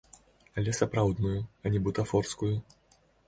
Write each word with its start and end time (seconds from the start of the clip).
Але 0.59 0.71
сапраўдную, 0.77 1.35
а 1.63 1.73
не 1.75 1.81
бутафорскую. 1.87 2.53